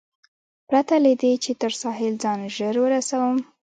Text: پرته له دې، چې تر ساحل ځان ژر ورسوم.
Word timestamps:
پرته 0.67 0.95
له 1.05 1.13
دې، 1.21 1.31
چې 1.43 1.51
تر 1.61 1.71
ساحل 1.81 2.13
ځان 2.23 2.39
ژر 2.55 2.75
ورسوم. 2.81 3.37